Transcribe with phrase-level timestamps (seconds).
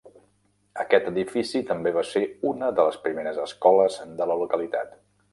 [0.83, 4.97] Aquest edifici també va ser una de les primeres escoles de la localitat.